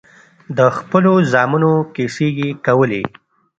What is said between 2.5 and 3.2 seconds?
کولې.